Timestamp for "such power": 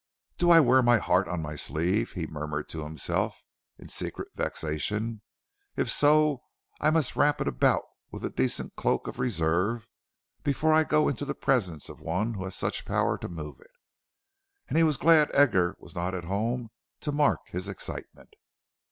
12.55-13.15